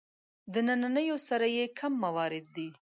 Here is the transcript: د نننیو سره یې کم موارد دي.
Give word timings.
د 0.53 0.55
نننیو 0.67 1.17
سره 1.27 1.45
یې 1.55 1.65
کم 1.79 1.93
موارد 2.03 2.45
دي. 2.55 2.69